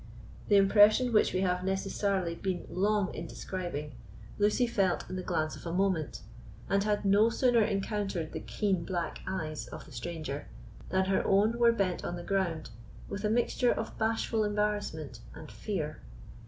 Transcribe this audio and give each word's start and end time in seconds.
The 0.47 0.55
impression 0.55 1.13
which 1.13 1.31
we 1.31 1.41
have 1.41 1.63
necessarily 1.63 2.33
been 2.33 2.65
long 2.71 3.13
in 3.13 3.27
describing, 3.27 3.91
Lucy 4.39 4.65
felt 4.65 5.07
in 5.07 5.15
the 5.15 5.21
glance 5.21 5.55
of 5.55 5.63
a 5.67 5.71
moment, 5.71 6.21
and 6.67 6.83
had 6.83 7.05
no 7.05 7.29
sooner 7.29 7.61
encountered 7.61 8.31
the 8.31 8.39
keen 8.39 8.83
black 8.83 9.21
eyes 9.27 9.67
of 9.67 9.85
the 9.85 9.91
stranger 9.91 10.47
than 10.89 11.05
her 11.05 11.23
own 11.23 11.59
were 11.59 11.71
bent 11.71 12.03
on 12.03 12.15
the 12.15 12.23
ground 12.23 12.71
with 13.09 13.23
a 13.23 13.29
mixture 13.29 13.71
of 13.71 13.95
bashful 13.99 14.43
embarrassment 14.43 15.19
and 15.35 15.51
fear. 15.51 16.01